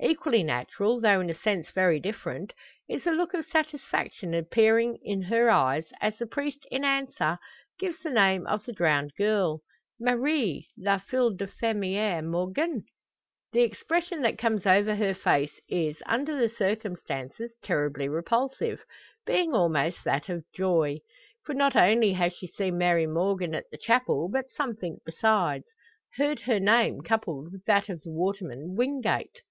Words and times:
Equally 0.00 0.44
natural, 0.44 1.00
though 1.00 1.20
in 1.20 1.28
a 1.28 1.34
sense 1.34 1.70
very 1.70 1.98
different, 1.98 2.52
is 2.88 3.02
the 3.02 3.10
look 3.10 3.34
of 3.34 3.44
satisfaction 3.46 4.32
appearing 4.32 4.96
in 5.02 5.22
her 5.22 5.50
eyes, 5.50 5.88
as 6.00 6.16
the 6.18 6.26
priest 6.28 6.64
in 6.70 6.84
answer 6.84 7.36
gives 7.80 7.98
the 7.98 8.08
name 8.10 8.46
of 8.46 8.64
the 8.64 8.72
drowned 8.72 9.12
girl. 9.18 9.60
"Marie, 9.98 10.68
la 10.78 10.98
fille 11.00 11.34
de 11.34 11.48
fermier 11.48 12.22
Morgan." 12.22 12.84
The 13.52 13.62
expression 13.62 14.22
that 14.22 14.38
comes 14.38 14.66
over 14.66 14.94
her 14.94 15.14
face 15.14 15.60
is, 15.68 16.00
under 16.06 16.38
the 16.40 16.48
circumstances, 16.48 17.50
terribly 17.64 18.08
repulsive 18.08 18.84
being 19.26 19.52
almost 19.52 20.04
that 20.04 20.28
of 20.28 20.44
joy! 20.54 21.00
For 21.44 21.54
not 21.56 21.74
only 21.74 22.12
has 22.12 22.32
she 22.34 22.46
seen 22.46 22.78
Mary 22.78 23.08
Morgan 23.08 23.52
at 23.52 23.68
the 23.72 23.78
chapel, 23.78 24.28
but 24.28 24.52
something 24.52 24.98
besides 25.04 25.66
heard 26.14 26.42
her 26.42 26.60
name 26.60 27.00
coupled 27.00 27.50
with 27.50 27.64
that 27.64 27.88
of 27.88 28.02
the 28.02 28.10
waterman, 28.12 28.76
Wingate. 28.76 29.42